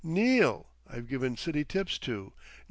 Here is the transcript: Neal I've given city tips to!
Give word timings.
Neal 0.03 0.67
I've 0.87 1.07
given 1.07 1.37
city 1.37 1.63
tips 1.63 1.99
to! 1.99 2.33